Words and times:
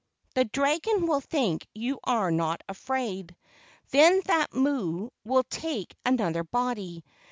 The 0.33 0.45
dragon 0.45 1.05
will 1.05 1.21
think 1.21 1.67
you 1.75 1.99
are 2.03 2.31
not 2.31 2.63
afraid. 2.67 3.35
Then 3.91 4.23
that 4.25 4.51
mo 4.51 4.79
o 5.09 5.13
will 5.23 5.43
take 5.43 5.95
another 6.03 6.43
body. 6.43 7.03